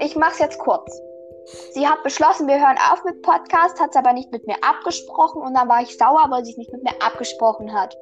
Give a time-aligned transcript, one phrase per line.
[0.00, 1.00] Ich mache es jetzt kurz.
[1.72, 5.42] Sie hat beschlossen, wir hören auf mit Podcast, hat es aber nicht mit mir abgesprochen
[5.42, 7.96] und dann war ich sauer, weil sie es nicht mit mir abgesprochen hat.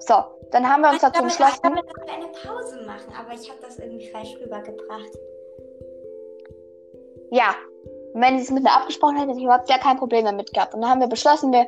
[0.00, 0.14] So,
[0.50, 1.60] dann haben wir uns dazu entschlossen.
[1.64, 5.18] Ich wollte eine Pause machen, aber ich habe das irgendwie falsch rübergebracht.
[7.30, 7.54] Ja,
[8.14, 10.72] wenn sie es mit mir abgesprochen hätte, hätte ich überhaupt gar kein Problem damit gehabt.
[10.72, 11.66] Und dann haben wir beschlossen, wir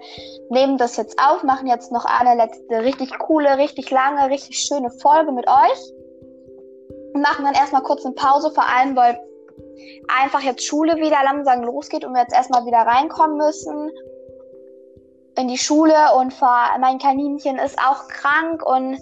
[0.48, 4.90] nehmen das jetzt auf, machen jetzt noch eine letzte richtig coole, richtig lange, richtig schöne
[4.90, 5.92] Folge mit euch.
[7.14, 9.18] Und machen dann erstmal kurz eine Pause, vor allem, weil
[10.08, 13.90] einfach jetzt Schule wieder langsam losgeht und wir jetzt erstmal wieder reinkommen müssen
[15.36, 16.32] in die Schule und
[16.80, 18.98] mein Kaninchen ist auch krank und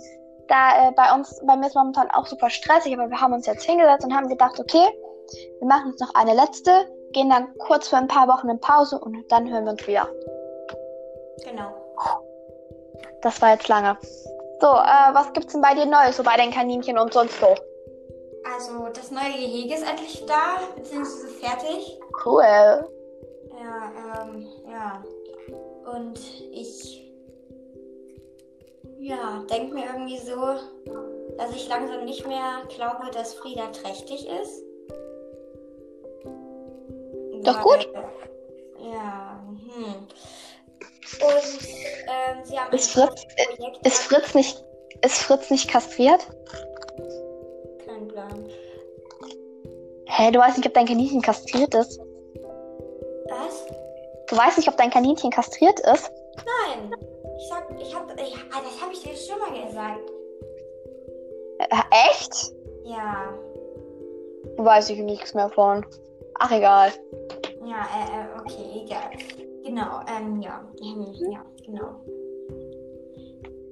[0.48, 3.46] da äh, bei uns, bei mir ist momentan auch super stressig, aber wir haben uns
[3.46, 4.84] jetzt hingesetzt und haben gedacht, okay,
[5.60, 6.70] wir machen jetzt noch eine letzte,
[7.14, 10.08] gehen dann kurz für ein paar Wochen in Pause und dann hören wir uns wieder.
[11.44, 11.72] Genau.
[13.22, 13.96] Das war jetzt lange.
[14.60, 17.54] So, äh, was gibt's denn bei dir Neues, so bei den Kaninchen und sonst so?
[18.54, 21.98] Also, das neue Gehege ist endlich da, beziehungsweise fertig.
[22.24, 22.42] Cool.
[22.42, 25.02] Ja, ähm, ja.
[25.96, 26.18] Und
[26.50, 27.10] ich,
[28.98, 30.36] ja, denke mir irgendwie so,
[31.38, 34.63] dass ich langsam nicht mehr glaube, dass Frieda trächtig ist.
[37.44, 37.88] Doch gut.
[38.80, 39.40] Ja,
[39.74, 40.06] hm.
[41.20, 41.68] Und
[42.06, 43.26] ähm, sie haben ist Fritz,
[43.84, 44.64] ist Fritz nicht
[45.04, 46.26] ist Fritz nicht kastriert?
[47.86, 48.48] Kein Plan.
[50.06, 52.00] Hä, du weißt nicht, ob dein Kaninchen kastriert ist?
[53.28, 53.66] Was?
[54.28, 56.10] Du weißt nicht, ob dein Kaninchen kastriert ist?
[56.36, 56.94] Nein.
[57.36, 60.10] Ich sag, ich hab, ich, ah, das habe ich dir schon mal gesagt.
[61.58, 62.52] Äh, echt?
[62.84, 63.34] Ja.
[64.56, 65.84] Weiß ich nichts mehr von.
[66.38, 66.92] Ach, egal.
[67.64, 69.10] Ja, äh, äh, okay, egal.
[69.64, 70.60] Genau, ähm, ja.
[70.80, 72.04] Mhm, ja, genau.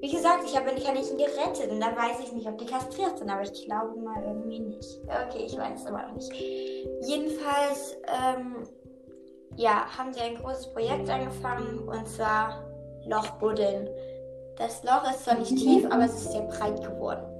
[0.01, 3.31] Wie gesagt, ich habe Kaninchen gerettet und da weiß ich nicht, ob die kastriert sind,
[3.31, 5.01] aber ich glaube mal irgendwie nicht.
[5.07, 6.33] Okay, ich weiß es aber noch nicht.
[7.03, 8.65] Jedenfalls, ähm,
[9.57, 12.64] ja, haben sie ein großes Projekt angefangen und zwar
[13.07, 13.89] Lochbuddeln.
[14.57, 17.32] Das Loch ist zwar nicht tief, aber es ist sehr breit geworden.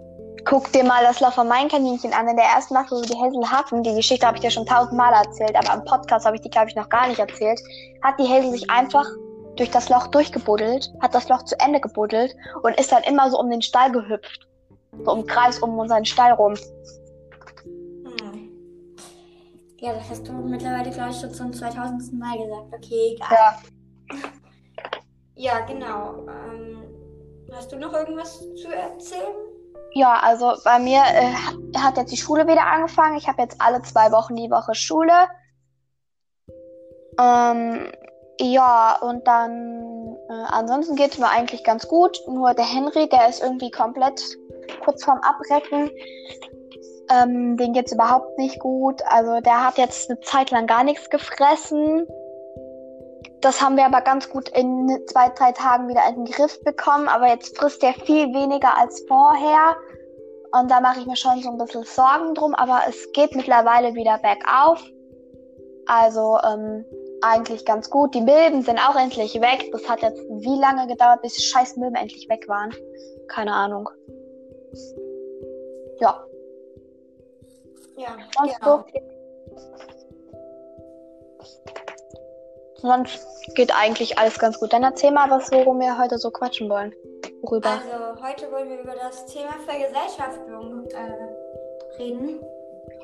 [0.45, 2.29] Guck dir mal das Loch von meinen Kaninchen an.
[2.29, 4.67] In der ersten Nacht, wo wir die Häsel hatten, die Geschichte habe ich dir schon
[4.67, 7.61] tausendmal erzählt, aber am Podcast habe ich die, glaube ich, noch gar nicht erzählt,
[8.03, 9.07] hat die Häsel sich einfach
[9.57, 13.39] durch das Loch durchgebuddelt, hat das Loch zu Ende gebuddelt und ist dann immer so
[13.39, 14.49] um den Stall gehüpft.
[15.05, 16.55] So im Kreis um unseren Stall rum.
[17.65, 18.51] Hm.
[19.79, 22.13] Ja, das hast du mittlerweile, glaube ich, schon zum 2000.
[22.19, 22.75] Mal gesagt.
[22.75, 23.29] Okay, egal.
[23.31, 23.59] Ja.
[25.35, 26.27] Ja, genau.
[26.29, 26.83] Ähm,
[27.53, 29.52] hast du noch irgendwas zu erzählen?
[29.95, 33.17] Ja, also bei mir äh, hat jetzt die Schule wieder angefangen.
[33.19, 35.13] Ich habe jetzt alle zwei Wochen die Woche Schule.
[37.21, 37.93] Ähm,
[38.41, 42.19] ja, und dann äh, ansonsten geht es mir eigentlich ganz gut.
[42.27, 44.23] Nur der Henry, der ist irgendwie komplett
[44.83, 45.91] kurz vorm Abrecken.
[47.11, 49.03] Ähm, den geht's überhaupt nicht gut.
[49.07, 52.07] Also der hat jetzt eine Zeit lang gar nichts gefressen.
[53.43, 57.09] Das haben wir aber ganz gut in zwei, drei Tagen wieder in den Griff bekommen.
[57.09, 59.77] Aber jetzt frisst er viel weniger als vorher.
[60.53, 62.55] Und da mache ich mir schon so ein bisschen Sorgen drum.
[62.55, 64.81] Aber es geht mittlerweile wieder bergauf.
[65.87, 66.85] Also ähm,
[67.23, 68.15] eigentlich ganz gut.
[68.15, 69.69] Die Milben sind auch endlich weg.
[69.73, 72.73] Das hat jetzt wie lange gedauert, bis die scheiß Milben endlich weg waren.
[73.27, 73.89] Keine Ahnung.
[75.99, 76.25] Ja.
[77.97, 78.79] Ja, Sonst genau.
[78.79, 78.85] so
[82.83, 84.73] Sonst geht eigentlich alles ganz gut.
[84.73, 86.93] Dann erzähl mal was, worum wir heute so quatschen wollen.
[87.43, 87.71] Worüber?
[87.71, 92.41] Also, heute wollen wir über das Thema Vergesellschaftung äh, reden.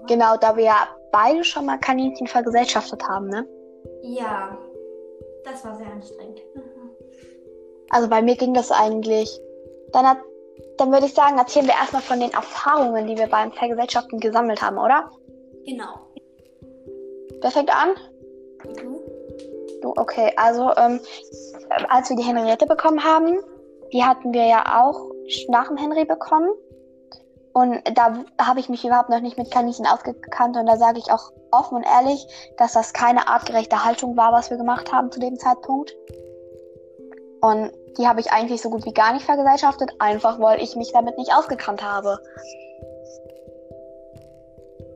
[0.09, 3.47] Genau, da wir ja beide schon mal Kaninchen vergesellschaftet haben, ne?
[4.03, 4.59] Ja,
[5.45, 6.41] das war sehr anstrengend.
[7.91, 9.41] Also bei mir ging das eigentlich.
[9.93, 10.19] Dann, hat,
[10.77, 14.61] dann würde ich sagen, erzählen wir erstmal von den Erfahrungen, die wir beim Vergesellschaften gesammelt
[14.61, 15.11] haben, oder?
[15.65, 15.95] Genau.
[17.41, 17.95] Wer fängt an?
[18.77, 18.98] Du?
[19.85, 20.33] Okay.
[20.37, 21.01] Also, ähm,
[21.89, 23.39] als wir die Henriette bekommen haben,
[23.93, 25.01] die hatten wir ja auch
[25.49, 26.51] nach dem Henry bekommen.
[27.53, 30.57] Und da habe ich mich überhaupt noch nicht mit Kaninchen ausgekannt.
[30.57, 32.27] Und da sage ich auch offen und ehrlich,
[32.57, 35.95] dass das keine artgerechte Haltung war, was wir gemacht haben zu dem Zeitpunkt.
[37.41, 40.93] Und die habe ich eigentlich so gut wie gar nicht vergesellschaftet, einfach weil ich mich
[40.93, 42.19] damit nicht ausgekannt habe.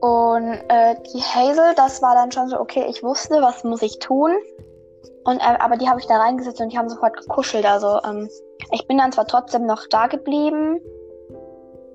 [0.01, 3.99] Und äh, die Hazel, das war dann schon so, okay, ich wusste, was muss ich
[3.99, 4.31] tun.
[5.25, 7.65] Und äh, aber die habe ich da reingesetzt und die haben sofort gekuschelt.
[7.65, 8.29] Also ähm,
[8.71, 10.79] ich bin dann zwar trotzdem noch da geblieben,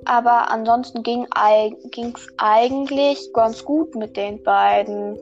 [0.04, 5.18] aber ansonsten ging es eigentlich ganz gut mit den beiden.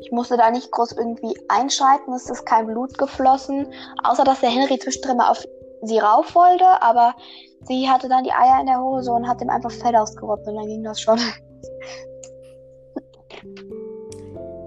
[0.00, 3.66] Ich musste da nicht groß irgendwie einschreiten, es ist kein Blut geflossen,
[4.04, 5.42] außer dass der Henry zwischendrin mal auf
[5.82, 7.14] sie rauf wollte, aber
[7.62, 10.56] sie hatte dann die Eier in der Hose und hat ihm einfach Fell ausgerottet und
[10.56, 11.18] dann ging das schon.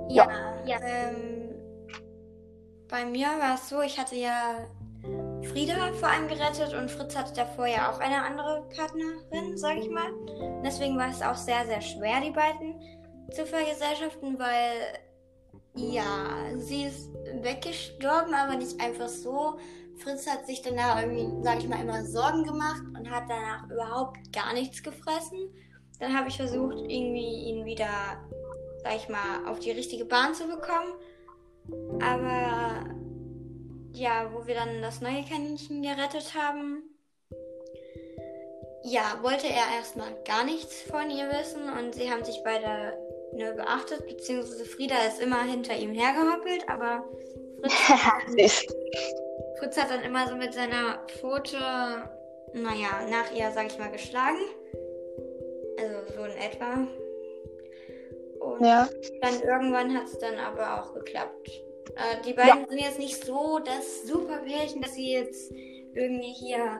[0.10, 0.28] Ja,
[0.66, 0.78] ja.
[0.84, 1.31] Ähm,
[2.92, 4.68] bei mir war es so, ich hatte ja
[5.44, 9.90] Frieda vor allem gerettet und Fritz hatte davor ja auch eine andere Partnerin, sag ich
[9.90, 10.12] mal.
[10.64, 12.80] Deswegen war es auch sehr, sehr schwer, die beiden
[13.32, 15.00] zu vergesellschaften, weil
[15.74, 16.04] ja,
[16.58, 17.10] sie ist
[17.42, 19.58] weggestorben, aber nicht einfach so.
[19.98, 24.18] Fritz hat sich danach irgendwie, sag ich mal, immer Sorgen gemacht und hat danach überhaupt
[24.34, 25.50] gar nichts gefressen.
[26.00, 28.20] Dann habe ich versucht, irgendwie ihn wieder
[28.84, 30.94] sag ich mal, auf die richtige Bahn zu bekommen.
[32.02, 32.86] Aber
[33.94, 36.84] ja, wo wir dann das neue Kaninchen gerettet haben,
[38.84, 42.98] ja, wollte er erstmal gar nichts von ihr wissen und sie haben sich beide
[43.34, 47.06] nur beachtet, beziehungsweise Frieda ist immer hinter ihm hergehoppelt, aber
[47.62, 48.66] Fritz,
[49.60, 51.58] Fritz hat dann immer so mit seiner Pfote,
[52.54, 54.40] naja, nach ihr, sag ich mal, geschlagen.
[55.80, 56.88] Also so in etwa.
[58.42, 58.90] Und ja.
[59.22, 61.48] dann irgendwann hat es dann aber auch geklappt.
[61.96, 62.68] Äh, die beiden ja.
[62.68, 65.52] sind jetzt nicht so das super Pärchen, dass sie jetzt
[65.94, 66.80] irgendwie hier,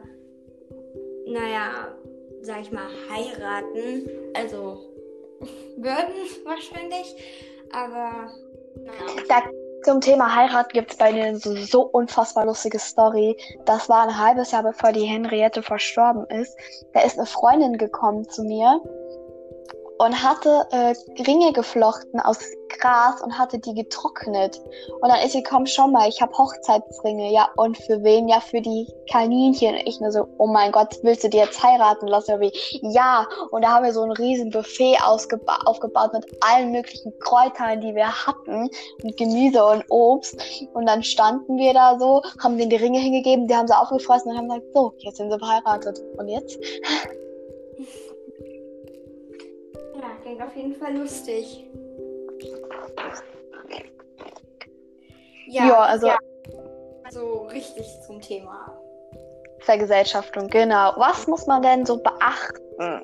[1.28, 1.96] naja,
[2.42, 4.10] sag ich mal, heiraten.
[4.34, 4.92] Also
[5.78, 6.14] würden
[6.46, 7.16] wahrscheinlich.
[7.72, 8.32] Aber
[8.76, 9.24] naja.
[9.30, 9.44] Da,
[9.84, 13.38] zum Thema Heirat gibt es bei denen so, so unfassbar lustige Story.
[13.66, 16.56] Das war ein halbes Jahr bevor die Henriette verstorben ist.
[16.94, 18.82] Da ist eine Freundin gekommen zu mir
[20.02, 20.96] und hatte äh,
[21.28, 22.40] Ringe geflochten aus
[22.80, 24.60] Gras und hatte die getrocknet.
[25.00, 27.32] Und dann ist sie, komm schon mal, ich habe Hochzeitsringe.
[27.32, 28.28] Ja, und für wen?
[28.28, 29.76] Ja, für die Kaninchen.
[29.76, 32.40] Und ich nur so, oh mein Gott, willst du die jetzt heiraten lassen?
[32.40, 32.52] Wie?
[32.82, 37.94] Ja, und da haben wir so ein riesen Buffet aufgebaut mit allen möglichen Kräutern, die
[37.94, 38.72] wir hatten.
[39.04, 40.36] Und Gemüse und Obst.
[40.74, 44.32] Und dann standen wir da so, haben denen die Ringe hingegeben, die haben sie aufgefressen
[44.32, 46.02] und haben gesagt, so, jetzt sind sie verheiratet.
[46.18, 46.58] Und jetzt?
[50.32, 51.66] klingt auf jeden Fall lustig.
[55.48, 56.08] Ja, ja also.
[56.08, 56.18] Ja.
[57.04, 58.78] Also richtig zum Thema.
[59.60, 60.94] Vergesellschaftung, genau.
[60.96, 63.04] Was muss man denn so beachten?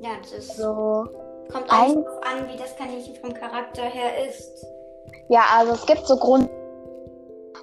[0.00, 1.04] Ja, das ist so.
[1.52, 4.66] Kommt auch darauf an, wie das Kaninchen vom Charakter her ist.
[5.28, 6.48] Ja, also es gibt so Grund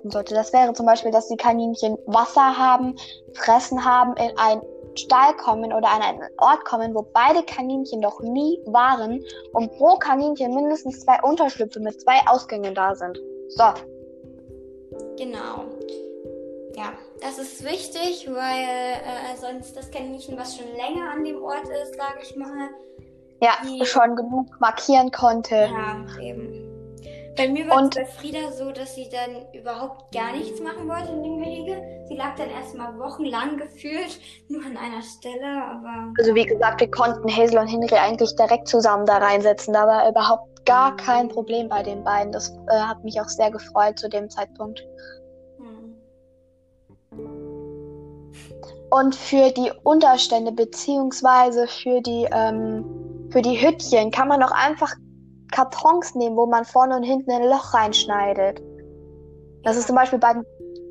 [0.06, 0.35] sollte.
[0.35, 2.95] Das wäre zum Beispiel, dass die Kaninchen Wasser haben,
[3.33, 4.61] Fressen haben, in ein
[4.95, 9.24] Stall kommen oder an einen Ort kommen, wo beide Kaninchen noch nie waren
[9.54, 13.19] und pro Kaninchen mindestens zwei Unterschlüpfe mit zwei Ausgängen da sind.
[13.50, 13.66] So.
[15.18, 15.66] Genau.
[16.75, 21.68] Ja, das ist wichtig, weil äh, sonst das Kaninchen, was schon länger an dem Ort
[21.69, 22.69] ist, sage ich mal.
[23.42, 25.56] Ja, die, schon genug markieren konnte.
[25.56, 26.62] Ja, eben.
[27.35, 31.12] Bei mir war es bei Frieda so, dass sie dann überhaupt gar nichts machen wollte
[31.12, 32.06] in dem Gehege.
[32.07, 34.19] Sie lag dann erstmal wochenlang gefühlt
[34.50, 36.13] nur an einer Stelle, aber.
[36.19, 39.74] Also wie gesagt, wir konnten Hazel und Henry eigentlich direkt zusammen da reinsetzen.
[39.74, 42.31] Da war überhaupt gar kein Problem bei den beiden.
[42.31, 44.85] Das äh, hat mich auch sehr gefreut zu dem Zeitpunkt.
[45.57, 45.95] Hm.
[48.91, 54.94] Und für die Unterstände beziehungsweise für die ähm, für die Hüttchen kann man auch einfach
[55.53, 58.61] Kartons nehmen, wo man vorne und hinten ein Loch reinschneidet.
[59.63, 60.33] Das ist zum Beispiel bei,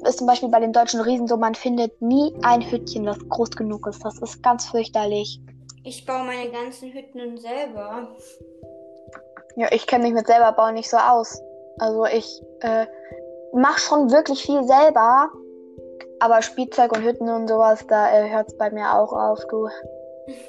[0.07, 3.51] ist zum Beispiel bei den deutschen Riesen so, man findet nie ein Hüttchen, das groß
[3.51, 4.05] genug ist.
[4.05, 5.41] Das ist ganz fürchterlich.
[5.85, 8.09] Ich baue meine ganzen Hütten selber.
[9.57, 11.43] Ja, ich kenne mich mit selber bauen nicht so aus.
[11.79, 12.87] Also ich äh,
[13.53, 15.29] mache schon wirklich viel selber,
[16.21, 19.69] aber Spielzeug und Hütten und sowas, da äh, hört es bei mir auch auf, du.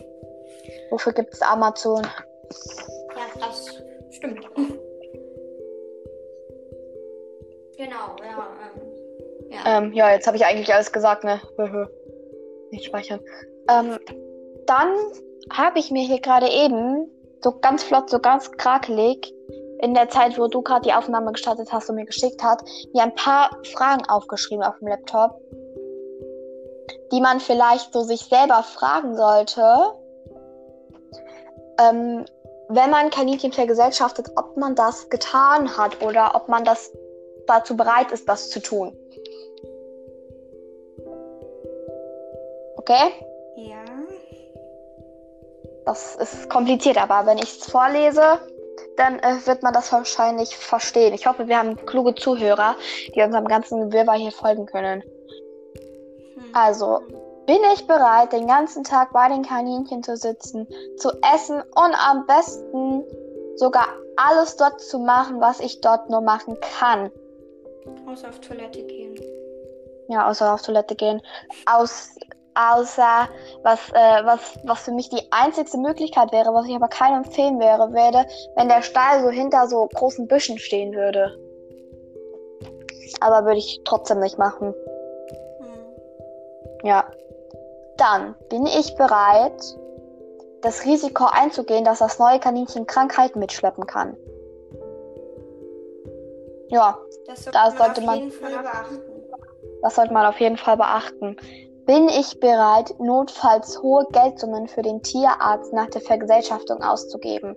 [0.91, 2.03] Wofür gibt es Amazon?
[2.03, 3.83] Ja, das
[4.13, 4.47] Stimmt.
[7.77, 8.47] genau, ja.
[8.63, 8.81] Ähm,
[9.49, 9.77] ja.
[9.77, 11.41] Ähm, ja, jetzt habe ich eigentlich alles gesagt, ne?
[12.71, 13.19] Nicht speichern.
[13.69, 13.99] Ähm,
[14.65, 14.89] dann
[15.51, 17.09] habe ich mir hier gerade eben
[17.41, 19.33] so ganz flott, so ganz krakelig
[19.79, 23.03] in der Zeit, wo du gerade die Aufnahme gestartet hast und mir geschickt hast, mir
[23.03, 25.41] ein paar Fragen aufgeschrieben auf dem Laptop,
[27.11, 29.61] die man vielleicht so sich selber fragen sollte.
[31.79, 32.25] Ähm,
[32.69, 36.91] wenn man Kaninchen vergesellschaftet, ob man das getan hat oder ob man das
[37.47, 38.95] dazu bereit ist, das zu tun.
[42.77, 43.11] Okay?
[43.55, 43.83] Ja.
[45.85, 48.39] Das ist kompliziert, aber wenn ich es vorlese,
[48.97, 51.13] dann äh, wird man das wahrscheinlich verstehen.
[51.13, 52.75] Ich hoffe, wir haben kluge Zuhörer,
[53.13, 55.01] die unserem ganzen Wirrwarr hier folgen können.
[56.35, 56.43] Hm.
[56.53, 57.01] Also,
[57.45, 62.25] bin ich bereit, den ganzen Tag bei den Kaninchen zu sitzen, zu essen und am
[62.25, 63.03] besten
[63.55, 67.11] sogar alles dort zu machen, was ich dort nur machen kann.
[68.07, 69.15] Außer auf Toilette gehen.
[70.07, 71.21] Ja, außer auf Toilette gehen.
[71.65, 72.15] Aus,
[72.55, 73.27] außer
[73.63, 77.59] was, äh, was, was für mich die einzigste Möglichkeit wäre, was ich aber keinem empfehlen
[77.59, 81.37] wäre, wäre, wenn der Stall so hinter so großen Büschen stehen würde.
[83.19, 84.73] Aber würde ich trotzdem nicht machen.
[85.59, 86.87] Hm.
[86.87, 87.05] Ja.
[88.03, 89.63] Dann bin ich bereit,
[90.61, 94.17] das Risiko einzugehen, dass das neue Kaninchen Krankheiten mitschleppen kann.
[96.69, 99.23] Ja, Das Da sollte sollte man man- auf jeden Fall beachten.
[99.81, 101.37] das sollte man auf jeden Fall beachten.
[101.85, 107.55] Bin ich bereit, notfalls hohe Geldsummen für den Tierarzt nach der Vergesellschaftung auszugeben?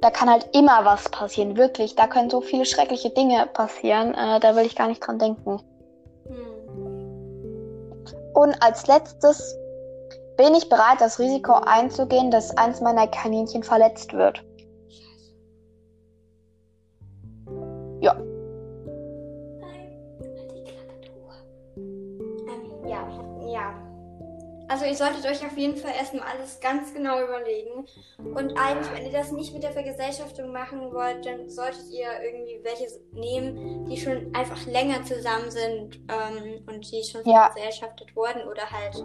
[0.00, 1.94] Da kann halt immer was passieren, wirklich.
[1.94, 4.14] Da können so viele schreckliche Dinge passieren.
[4.14, 5.60] Äh, da will ich gar nicht dran denken.
[8.36, 9.56] Und als letztes
[10.36, 14.44] bin ich bereit, das Risiko einzugehen, dass eins meiner Kaninchen verletzt wird.
[18.02, 18.14] Ja.
[24.68, 27.86] Also ihr solltet euch auf jeden Fall erstmal alles ganz genau überlegen.
[28.18, 32.60] Und eigentlich, wenn ihr das nicht mit der Vergesellschaftung machen wollt, dann solltet ihr irgendwie
[32.64, 37.50] welche nehmen, die schon einfach länger zusammen sind ähm, und die schon Ja.
[37.52, 39.04] vergesellschaftet wurden oder halt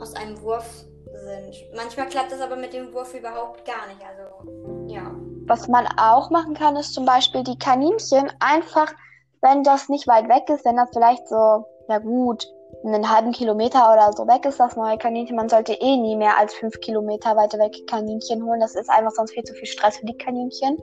[0.00, 1.74] aus einem Wurf sind.
[1.76, 4.00] Manchmal klappt das aber mit dem Wurf überhaupt gar nicht.
[4.04, 5.14] Also, ja.
[5.46, 8.92] Was man auch machen kann, ist zum Beispiel die Kaninchen einfach,
[9.40, 12.46] wenn das nicht weit weg ist, wenn das vielleicht so, na gut,
[12.84, 15.36] einen halben Kilometer oder so weg ist, das neue Kaninchen.
[15.36, 18.60] Man sollte eh nie mehr als fünf Kilometer weiter weg Kaninchen holen.
[18.60, 20.80] Das ist einfach sonst viel zu viel Stress für die Kaninchen.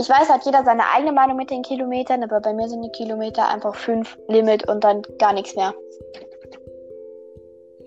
[0.00, 2.90] Ich weiß, hat jeder seine eigene Meinung mit den Kilometern, aber bei mir sind die
[2.90, 5.72] Kilometer einfach fünf Limit und dann gar nichts mehr.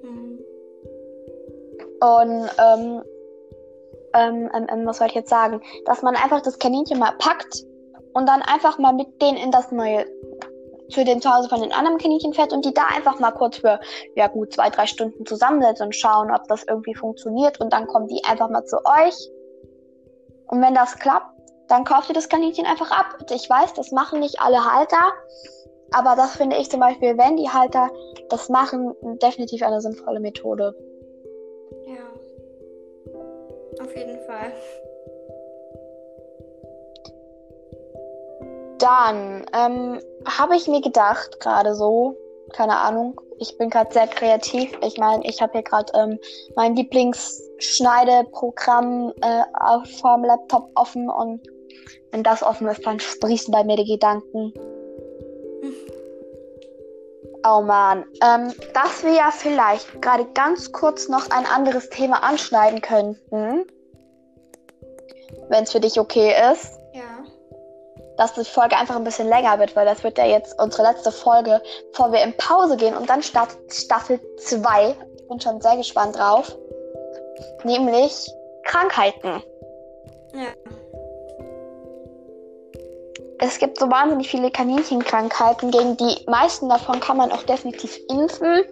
[0.01, 0.39] Hm.
[1.99, 3.03] Und ähm,
[4.13, 5.61] ähm, ähm, ähm, was soll ich jetzt sagen?
[5.85, 7.65] Dass man einfach das Kaninchen mal packt
[8.13, 10.05] und dann einfach mal mit denen in das neue,
[10.89, 13.79] zu dem Zuhause von den anderen Kaninchen fährt und die da einfach mal kurz für,
[14.15, 18.07] ja gut, zwei, drei Stunden zusammensetzt und schauen, ob das irgendwie funktioniert und dann kommen
[18.07, 19.15] die einfach mal zu euch.
[20.47, 23.17] Und wenn das klappt, dann kauft ihr das Kaninchen einfach ab.
[23.29, 25.11] Ich weiß, das machen nicht alle Halter,
[25.91, 27.89] aber das finde ich zum Beispiel, wenn die Halter
[28.29, 30.73] das machen, definitiv eine sinnvolle Methode.
[31.85, 33.83] Ja.
[33.83, 34.53] Auf jeden Fall.
[38.87, 42.15] Dann ähm, habe ich mir gedacht, gerade so,
[42.53, 44.71] keine Ahnung, ich bin gerade sehr kreativ.
[44.81, 46.17] Ich meine, ich habe hier gerade ähm,
[46.55, 51.41] mein Lieblingsschneideprogramm äh, auf vom Laptop offen und
[52.11, 54.53] wenn das offen ist, dann sprießen bei mir die Gedanken.
[57.45, 62.79] Oh man, ähm, dass wir ja vielleicht gerade ganz kurz noch ein anderes Thema anschneiden
[62.79, 63.65] könnten,
[65.49, 66.79] wenn es für dich okay ist.
[68.17, 71.11] Dass die Folge einfach ein bisschen länger wird, weil das wird ja jetzt unsere letzte
[71.11, 74.95] Folge, bevor wir in Pause gehen und dann startet Staffel 2.
[75.15, 76.55] Ich bin schon sehr gespannt drauf.
[77.63, 78.29] Nämlich
[78.63, 79.43] Krankheiten.
[80.33, 80.47] Ja.
[83.39, 88.63] Es gibt so wahnsinnig viele Kaninchenkrankheiten, gegen die meisten davon kann man auch definitiv impfen.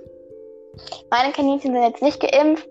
[1.11, 2.67] Meine Kaninchen sind jetzt nicht geimpft.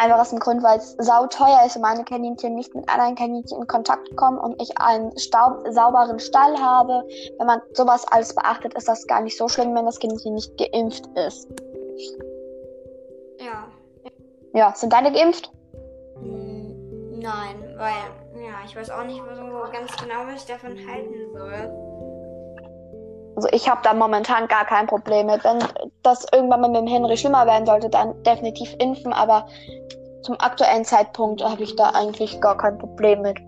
[0.00, 3.60] Einfach aus dem Grund, weil es sauteuer ist und meine Kaninchen nicht mit anderen Kaninchen
[3.60, 7.06] in Kontakt kommen und ich einen staub sauberen Stall habe.
[7.36, 10.56] Wenn man sowas alles beachtet, ist das gar nicht so schlimm, wenn das Kaninchen nicht
[10.56, 11.46] geimpft ist.
[13.40, 13.68] Ja.
[14.54, 15.52] Ja, sind deine geimpft?
[16.22, 21.89] Nein, weil, ja, ich weiß auch nicht so ganz genau, was ich davon halten soll.
[23.40, 25.42] Also ich habe da momentan gar kein Problem mit.
[25.44, 25.60] Wenn
[26.02, 29.46] das irgendwann mal mit dem Henry schlimmer werden sollte, dann definitiv impfen, aber
[30.20, 33.38] zum aktuellen Zeitpunkt habe ich da eigentlich gar kein Problem mit.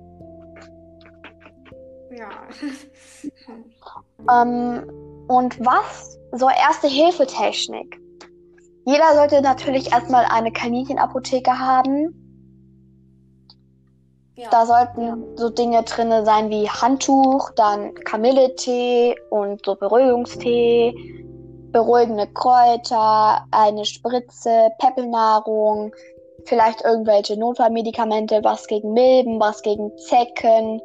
[2.10, 2.30] Ja.
[4.30, 4.88] Ähm,
[5.26, 6.16] und was?
[6.30, 8.00] So erste Hilfetechnik.
[8.86, 12.21] Jeder sollte natürlich erstmal eine Kaninchenapotheke haben.
[14.42, 14.48] Ja.
[14.50, 20.94] Da sollten so Dinge drinne sein wie Handtuch, dann Kamilletee und so Beruhigungstee,
[21.72, 25.94] beruhigende Kräuter, eine Spritze, Peppelnahrung,
[26.44, 30.80] vielleicht irgendwelche Notfallmedikamente, was gegen Milben, was gegen Zecken.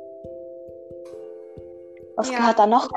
[2.15, 2.37] Was Ja.
[2.37, 2.87] gehört da noch?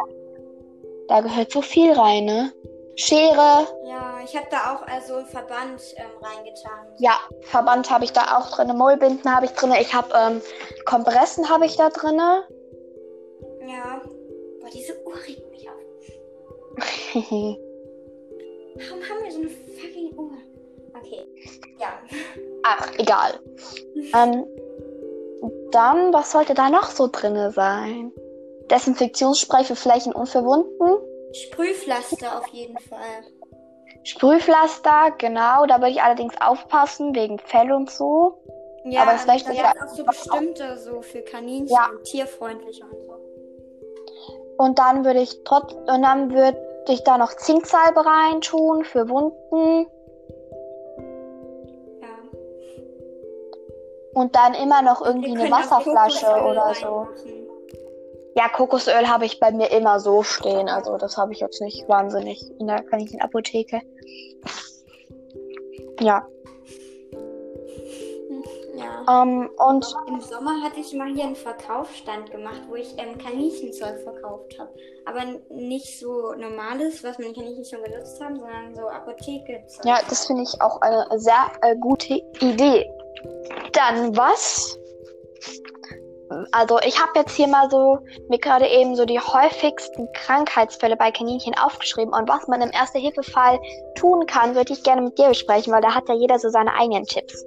[1.08, 2.52] Da gehört so viel rein, ne?
[3.00, 6.86] Schere, ja, ich habe da auch also einen Verband ähm, reingetan.
[6.98, 10.42] ja, Verband habe ich da auch drinne, Mullbinden habe ich drinne, ich habe ähm,
[10.84, 12.42] Kompressen habe ich da drinne.
[13.66, 14.02] Ja.
[14.60, 15.76] Boah, diese Uhr regt mich auf.
[18.76, 20.32] Warum haben wir so eine fucking Uhr?
[20.98, 21.26] Okay.
[21.78, 21.98] Ja.
[22.64, 23.40] Ach, egal.
[24.14, 24.44] ähm,
[25.70, 28.12] dann, was sollte da noch so drinne sein?
[28.70, 31.09] Desinfektionsspray für Flächen und für Wunden.
[31.32, 33.24] Sprühpflaster auf jeden Fall.
[34.04, 38.38] Sprühpflaster, genau, da würde ich allerdings aufpassen, wegen Fell und so.
[38.84, 41.88] Ja, Aber es da reicht gibt ja- es auch so bestimmte, so für Kaninchen Ja.
[41.90, 43.14] und tierfreundliche und so.
[44.56, 46.58] Und dann würde ich trotz und dann würde
[46.88, 49.86] ich da noch Zinksalbe reintun für Wunden.
[52.00, 52.08] Ja.
[54.14, 56.86] Und dann immer noch irgendwie eine Wasserflasche oder so.
[56.86, 57.39] reinmachen.
[58.36, 60.68] Ja, Kokosöl habe ich bei mir immer so stehen.
[60.68, 63.82] Also das habe ich jetzt nicht wahnsinnig in der Kaninchenapotheke.
[66.00, 66.26] Ja.
[68.76, 69.22] Ja.
[69.22, 74.00] Ähm, und Im Sommer hatte ich mal hier einen Verkaufsstand gemacht, wo ich ähm, Kaninchenzeug
[74.00, 74.70] verkauft habe.
[75.04, 75.20] Aber
[75.50, 79.84] nicht so normales, was meine Kaninchen schon genutzt haben, sondern so Apotheke-Zeug.
[79.84, 82.90] ja, das finde ich auch eine sehr äh, gute Idee.
[83.72, 84.78] Dann was?
[86.52, 91.10] Also ich habe jetzt hier mal so mir gerade eben so die häufigsten Krankheitsfälle bei
[91.10, 93.58] Kaninchen aufgeschrieben und was man im Erste-Hilfe-Fall
[93.96, 96.72] tun kann, würde ich gerne mit dir besprechen, weil da hat ja jeder so seine
[96.74, 97.44] eigenen Tipps.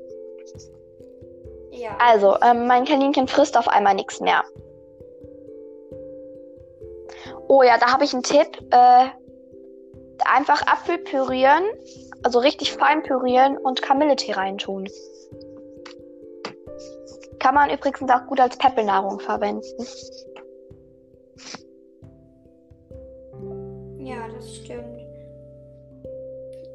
[1.71, 1.97] Ja.
[1.99, 4.43] Also, ähm, mein Kaninchen frisst auf einmal nichts mehr.
[7.47, 8.47] Oh ja, da habe ich einen Tipp.
[8.71, 9.07] Äh,
[10.25, 11.63] einfach Apfel pürieren,
[12.23, 14.87] also richtig fein pürieren und Kamilletee reintun.
[17.43, 19.63] Kann man übrigens auch gut als Peppelnahrung verwenden.
[23.99, 25.01] Ja, das stimmt.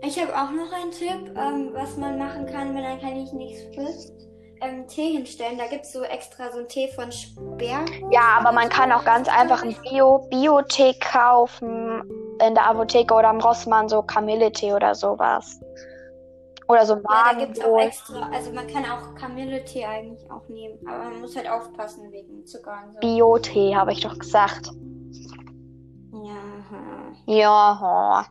[0.03, 3.63] Ich habe auch noch einen Tipp, ähm, was man machen kann, wenn ein Kaninchen nichts
[3.75, 4.13] frisst.
[4.61, 5.57] Ähm, Tee hinstellen.
[5.57, 8.13] Da gibt es so extra so einen Tee von Sperrgut.
[8.13, 12.03] Ja, aber man kann auch ganz einfach einen Bio Bio-Tee kaufen
[12.47, 15.59] in der Apotheke oder am Rossmann, so Kamilletee oder sowas.
[16.69, 18.29] Oder so Ja, da gibt es auch extra.
[18.31, 20.79] Also man kann auch Kamilletee eigentlich auch nehmen.
[20.87, 22.99] Aber man muss halt aufpassen wegen Zucker und so.
[23.01, 24.71] Bio-Tee, habe ich doch gesagt.
[26.13, 27.35] Ja.
[27.35, 28.27] Ja.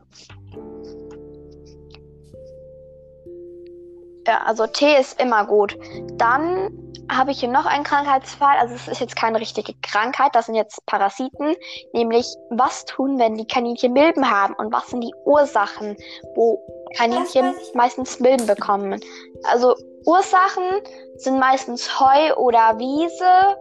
[4.28, 5.78] Ja, also Tee ist immer gut.
[6.18, 6.70] Dann
[7.10, 8.58] habe ich hier noch einen Krankheitsfall.
[8.60, 11.56] Also es ist jetzt keine richtige Krankheit, das sind jetzt Parasiten.
[11.94, 14.54] Nämlich, was tun, wenn die Kaninchen Milben haben?
[14.56, 15.96] Und was sind die Ursachen,
[16.36, 16.62] wo
[16.96, 19.00] Kaninchen meistens Milben bekommen?
[19.52, 20.82] Also Ursachen
[21.18, 23.58] sind meistens Heu oder Wiese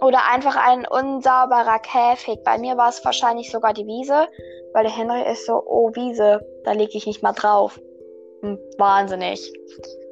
[0.00, 2.42] oder einfach ein unsauberer Käfig.
[2.44, 4.28] Bei mir war es wahrscheinlich sogar die Wiese,
[4.72, 7.78] weil der Henry ist so, oh Wiese, da lege ich nicht mal drauf.
[8.42, 9.52] Hm, wahnsinnig.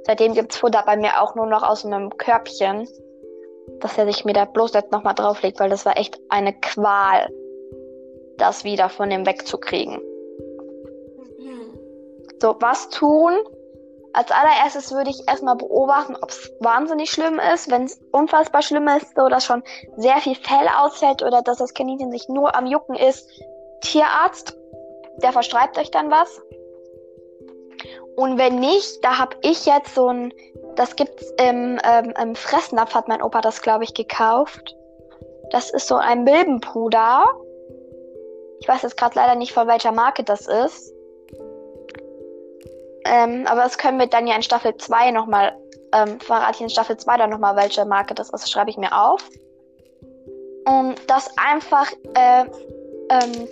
[0.05, 2.89] Seitdem gibt's Futter bei mir auch nur noch aus einem Körbchen,
[3.81, 7.29] dass er sich mir da bloß jetzt nochmal drauflegt, weil das war echt eine Qual,
[8.37, 10.01] das wieder von dem wegzukriegen.
[12.41, 13.33] So, was tun?
[14.13, 17.71] Als allererstes würde ich erstmal beobachten, ob es wahnsinnig schlimm ist.
[17.71, 19.63] Wenn es unfassbar schlimm ist, so dass schon
[19.97, 23.29] sehr viel Fell ausfällt oder dass das Kaninchen sich nur am Jucken ist,
[23.83, 24.57] Tierarzt,
[25.23, 26.41] der verschreibt euch dann was.
[28.17, 30.33] Und wenn nicht, da habe ich jetzt so ein,
[30.75, 34.75] das gibt's im, ähm, im Fressnapf, hat mein Opa das, glaube ich, gekauft.
[35.51, 37.25] Das ist so ein Milbenpuder.
[38.61, 40.93] Ich weiß jetzt gerade leider nicht, von welcher Marke das ist.
[43.09, 45.57] Ähm, aber das können wir dann ja in Staffel 2 nochmal,
[45.95, 48.93] ähm, verrate ich in Staffel 2 dann nochmal, welche Marke das ist, schreibe ich mir
[48.93, 49.27] auf.
[50.67, 52.45] Und das einfach äh,
[53.11, 53.49] ähm,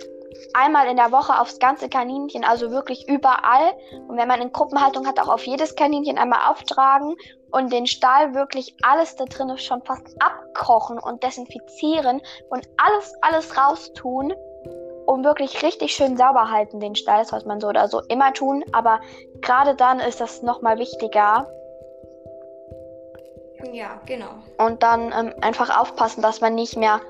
[0.53, 3.73] einmal in der Woche aufs ganze Kaninchen, also wirklich überall.
[4.07, 7.15] Und wenn man in Gruppenhaltung hat, auch auf jedes Kaninchen einmal auftragen
[7.51, 13.57] und den Stall wirklich alles da drin schon fast abkochen und desinfizieren und alles, alles
[13.57, 14.33] raustun
[15.07, 17.19] und wirklich richtig schön sauber halten den Stall.
[17.19, 18.99] Das sollte man so oder so immer tun, aber
[19.41, 21.47] gerade dann ist das nochmal wichtiger.
[23.71, 24.29] Ja, genau.
[24.59, 27.01] Und dann ähm, einfach aufpassen, dass man nicht mehr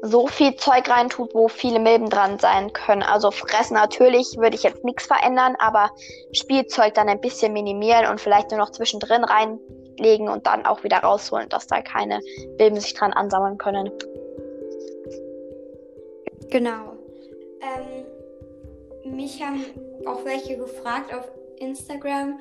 [0.00, 3.02] so viel Zeug reintut, wo viele Milben dran sein können.
[3.02, 5.90] Also fressen natürlich würde ich jetzt nichts verändern, aber
[6.32, 10.98] Spielzeug dann ein bisschen minimieren und vielleicht nur noch zwischendrin reinlegen und dann auch wieder
[10.98, 12.20] rausholen, dass da keine
[12.58, 13.90] Milben sich dran ansammeln können.
[16.50, 16.97] Genau.
[17.76, 19.64] Ähm, mich haben
[20.06, 22.38] auch welche gefragt auf Instagram,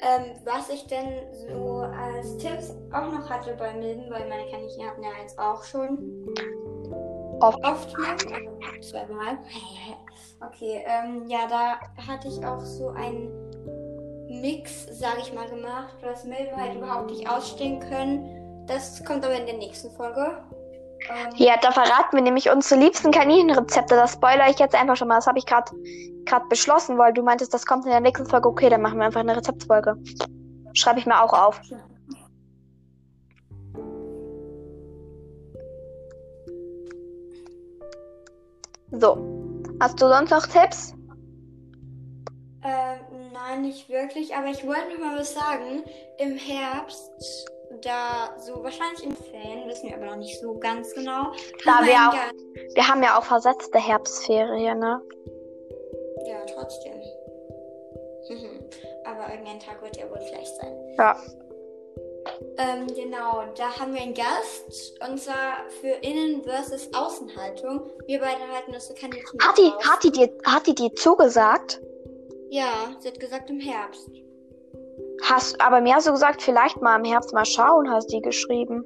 [0.00, 1.08] ähm, was ich denn
[1.48, 5.62] so als Tipps auch noch hatte bei Milben, weil meine Kaninchen hatten ja jetzt auch
[5.64, 5.98] schon
[7.40, 7.58] Oft.
[7.64, 9.38] oft also zweimal.
[10.46, 13.30] okay, ähm, ja, da hatte ich auch so einen
[14.28, 18.66] Mix, sage ich mal, gemacht, was Milben halt überhaupt nicht ausstehen können.
[18.66, 20.42] Das kommt aber in der nächsten Folge.
[21.36, 23.94] Ja, da verraten wir nämlich unsere liebsten Kaninchenrezepte.
[23.94, 25.16] Das spoilere ich jetzt einfach schon mal.
[25.16, 25.70] Das habe ich gerade
[26.48, 28.48] beschlossen, weil du meintest, das kommt in der nächsten Folge.
[28.48, 29.96] Okay, dann machen wir einfach eine Rezeptfolge.
[30.72, 31.60] Schreibe ich mir auch auf.
[38.90, 39.18] So.
[39.80, 40.94] Hast du sonst noch Tipps?
[42.62, 45.84] Ähm, nein, nicht wirklich, aber ich wollte noch mal was sagen.
[46.18, 47.10] Im Herbst,
[47.80, 51.32] da so wahrscheinlich in Ferien, wissen wir aber noch nicht so ganz genau.
[51.64, 55.00] Da wir auch- Wir haben ja auch versetzte Herbstferien, ne?
[56.26, 56.94] Ja, trotzdem.
[58.30, 58.60] Mhm.
[59.04, 60.94] Aber irgendein Tag wird ja wohl gleich sein.
[60.98, 61.16] Ja.
[62.56, 67.90] Ähm, genau, da haben wir einen Gast und zwar für Innen versus Außenhaltung.
[68.06, 69.38] Wir beide halten das so Kaninchen.
[69.42, 71.82] Hat die, hat die dir, hat die dir zugesagt?
[72.48, 74.08] Ja, sie hat gesagt im Herbst.
[75.22, 78.84] Hast, aber mir hast du gesagt, vielleicht mal im Herbst mal schauen, hast die geschrieben.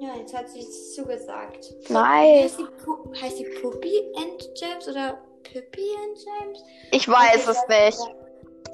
[0.00, 1.74] Ja, jetzt hat sie es zugesagt.
[1.88, 2.56] Nice.
[2.56, 6.64] Heißt die, Pu heißt die Puppy and James oder Pippi and James?
[6.92, 7.98] Ich weiß es nicht.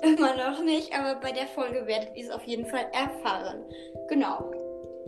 [0.03, 3.65] Immer noch nicht, aber bei der Folge werdet ihr es auf jeden Fall erfahren.
[4.09, 4.51] Genau.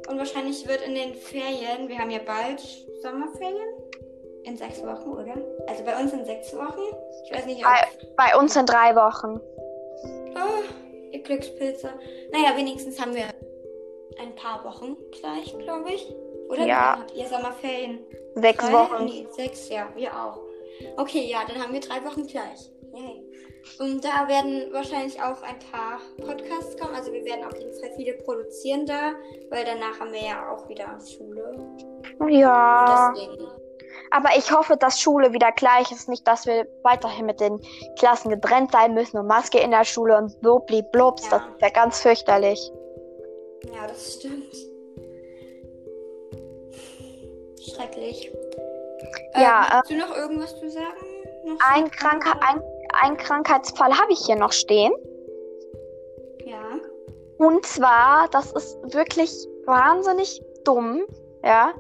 [0.09, 2.61] Und wahrscheinlich wird in den Ferien, wir haben ja bald
[3.03, 3.69] Sommerferien.
[4.45, 5.35] In sechs Wochen, oder?
[5.67, 6.97] Also bei uns in sechs Wochen.
[7.25, 7.71] Ich weiß nicht, ob.
[8.17, 9.41] Bei, bei uns in drei Wochen.
[10.35, 10.63] Oh,
[11.13, 11.91] ihr Glückspilze.
[12.33, 13.25] Naja, wenigstens haben wir
[14.21, 16.15] ein paar Wochen gleich, glaube ich.
[16.49, 16.99] Oder Ja.
[16.99, 18.01] habt ihr Sommerferien?
[18.35, 18.73] Sechs Drei?
[18.73, 19.05] Wochen.
[19.05, 20.41] Nee, sechs, ja, wir auch.
[20.97, 22.71] Okay, ja, dann haben wir drei Wochen gleich.
[22.95, 23.23] Yay.
[23.81, 26.95] Und da werden wahrscheinlich auch ein paar Podcasts kommen.
[26.95, 29.13] Also wir werden auf jeden Fall viele produzieren da,
[29.51, 31.55] weil danach haben wir ja auch wieder Schule.
[32.29, 33.13] Ja.
[33.15, 33.47] Deswegen.
[34.11, 36.09] Aber ich hoffe, dass Schule wieder gleich ist.
[36.09, 37.61] Nicht, dass wir weiterhin mit den
[37.99, 41.25] Klassen getrennt sein müssen und Maske in der Schule und blubli blubs.
[41.31, 41.39] Ja.
[41.39, 42.73] Das ist ja ganz fürchterlich.
[43.67, 44.55] Ja, das stimmt.
[47.61, 48.33] Schrecklich.
[49.35, 50.87] Ja, Ähm, hast du noch irgendwas zu sagen?
[51.45, 51.91] Noch Ein?
[51.91, 52.63] Kranker, ein,
[53.03, 54.93] ein Krankheitsfall habe ich hier noch stehen.
[56.45, 56.79] Ja.
[57.39, 59.31] Und zwar, das ist wirklich
[59.65, 61.03] wahnsinnig dumm,
[61.45, 61.73] ja.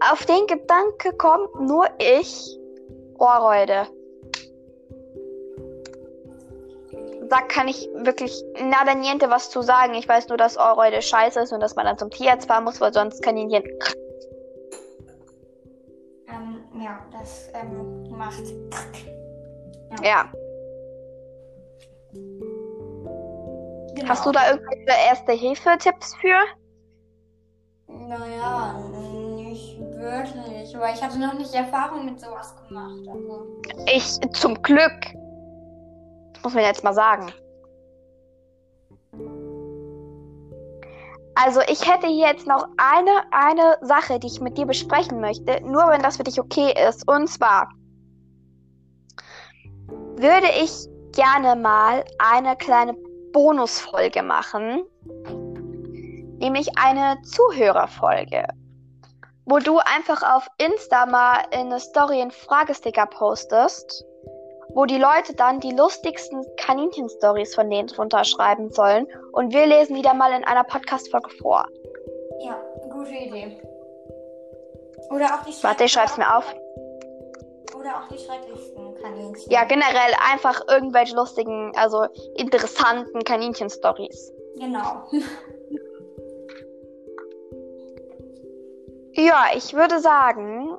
[0.00, 2.58] Auf den Gedanke kommt nur ich,
[3.18, 3.86] Ohrreude.
[7.30, 9.94] Da kann ich wirklich nada niente was zu sagen.
[9.94, 12.80] Ich weiß nur, dass Ohrreude scheiße ist und dass man dann zum Tierarzt fahren muss,
[12.80, 13.64] weil sonst Kaninchen.
[16.28, 18.44] Ähm, ja, das ähm, macht.
[20.02, 20.30] Ja.
[23.94, 24.08] Genau.
[24.08, 26.36] Hast du da irgendwelche Erste-Hilfe-Tipps für?
[27.86, 28.74] Naja,
[30.04, 33.00] wirklich, weil ich hatte noch nicht Erfahrung mit sowas gemacht.
[33.08, 33.60] Also.
[33.92, 35.00] Ich zum Glück.
[36.34, 37.32] Das muss man jetzt mal sagen.
[41.36, 45.60] Also ich hätte hier jetzt noch eine, eine Sache, die ich mit dir besprechen möchte,
[45.62, 47.08] nur wenn das für dich okay ist.
[47.08, 47.68] Und zwar
[50.16, 52.94] würde ich gerne mal eine kleine
[53.32, 54.84] Bonusfolge machen,
[56.38, 58.46] nämlich eine Zuhörerfolge,
[59.46, 64.04] wo du einfach auf Insta mal in eine Story einen Fragesticker postest,
[64.70, 69.96] wo die Leute dann die lustigsten Kaninchen-Stories von denen drunter schreiben sollen und wir lesen
[69.96, 71.66] die dann mal in einer Podcast-Folge vor.
[72.40, 73.60] Ja, gute Idee.
[75.10, 76.44] Oder auch die Warte, ich schreib's mir auf.
[77.78, 79.50] Oder auch die schrecklichsten Kaninchen.
[79.50, 84.32] Ja, generell einfach irgendwelche lustigen, also interessanten Kaninchen-Stories.
[84.56, 85.04] Genau.
[89.16, 90.76] Ja, ich würde sagen,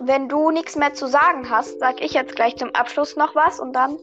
[0.00, 3.60] wenn du nichts mehr zu sagen hast, sag ich jetzt gleich zum Abschluss noch was
[3.60, 3.98] und dann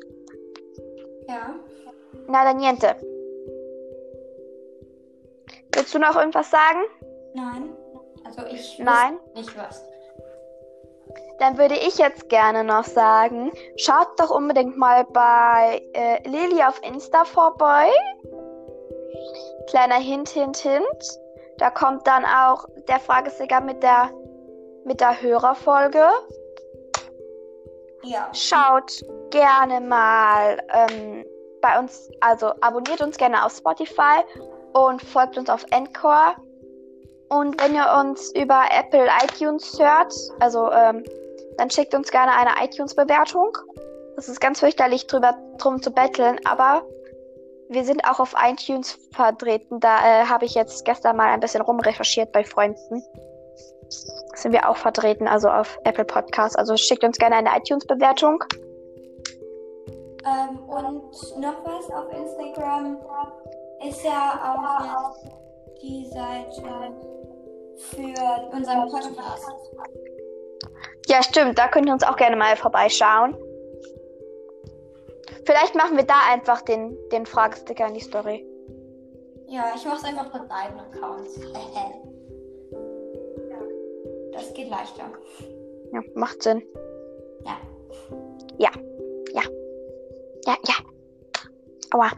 [1.27, 1.55] Ja.
[2.27, 2.95] nada niente.
[5.73, 6.79] Willst du noch irgendwas sagen?
[7.33, 7.69] Nein.
[8.25, 9.17] Also ich Nein.
[9.35, 9.83] nicht was.
[11.39, 16.81] Dann würde ich jetzt gerne noch sagen, schaut doch unbedingt mal bei äh, Lili auf
[16.85, 17.89] Insta vorbei.
[19.69, 21.19] Kleiner Hint, Hint, Hint.
[21.59, 24.09] Da kommt dann auch der Fragesticker mit der,
[24.85, 26.05] mit der Hörerfolge.
[28.03, 28.29] Ja.
[28.33, 31.25] Schaut gerne mal ähm,
[31.61, 34.23] bei uns, also abonniert uns gerne auf Spotify
[34.73, 36.33] und folgt uns auf Encore.
[37.27, 41.03] Und wenn ihr uns über Apple iTunes hört, also ähm,
[41.57, 43.57] dann schickt uns gerne eine iTunes-Bewertung.
[44.15, 46.83] Das ist ganz fürchterlich drüber drum zu betteln, aber
[47.69, 49.79] wir sind auch auf iTunes vertreten.
[49.79, 53.03] Da äh, habe ich jetzt gestern mal ein bisschen rumrecherchiert bei Freunden.
[54.35, 56.55] Sind wir auch vertreten, also auf Apple Podcasts.
[56.55, 58.43] Also schickt uns gerne eine iTunes-Bewertung.
[60.25, 62.97] Ähm, und noch was auf Instagram
[63.87, 65.31] ist ja auch jetzt
[65.81, 66.93] die Seite
[67.77, 69.51] für unseren Podcast.
[71.07, 71.57] Ja, stimmt.
[71.57, 73.35] Da könnt ihr uns auch gerne mal vorbeischauen.
[75.45, 78.45] Vielleicht machen wir da einfach den, den Fragesticker in die Story.
[79.47, 81.37] Ja, ich mach's einfach mit beiden Accounts.
[81.37, 81.91] ja.
[84.31, 85.03] Das geht leichter.
[85.91, 86.63] Ja, macht Sinn.
[87.45, 87.57] Ja.
[88.57, 88.69] Ja.
[89.33, 89.41] Ja.
[90.45, 90.75] Ja, ja.
[91.91, 92.11] Aua.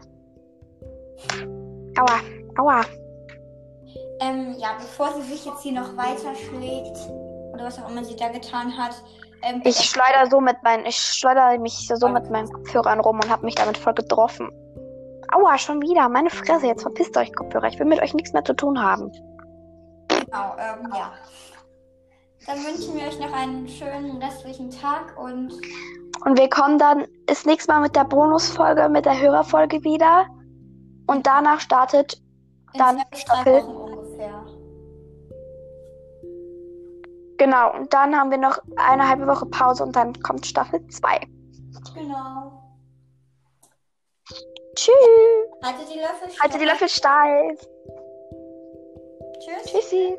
[1.98, 2.20] Aua.
[2.58, 2.82] Aua.
[4.20, 6.96] Ähm, ja, bevor sie sich jetzt hier noch weiter schlägt
[7.52, 8.94] oder was auch immer sie da getan hat.
[9.42, 13.28] Ähm, Ich schleuder so mit meinen, ich schleuder mich so mit meinen Kopfhörern rum und
[13.30, 14.50] habe mich damit voll getroffen.
[15.32, 16.08] Aua, schon wieder.
[16.08, 17.66] Meine Fresse, jetzt verpisst euch Kopfhörer.
[17.68, 19.10] Ich will mit euch nichts mehr zu tun haben.
[20.08, 21.12] Genau, ähm, ja.
[22.46, 25.52] Dann wünschen wir euch noch einen schönen restlichen Tag und
[26.24, 30.26] Und wir kommen dann das nächste Mal mit der Bonusfolge, mit der Hörerfolge wieder.
[31.06, 32.20] Und danach startet
[32.74, 33.62] Dann Staffel-
[37.38, 41.20] Genau, und dann haben wir noch eine halbe Woche Pause und dann kommt Staffel 2.
[41.94, 42.62] Genau.
[44.74, 44.94] Tschüss.
[45.62, 47.60] Haltet die Löffel Halte die Löffel steif.
[49.40, 49.72] Tschüss.
[49.72, 50.18] Tschüssi.